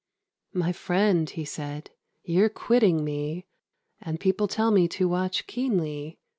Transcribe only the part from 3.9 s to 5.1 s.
And people tell me to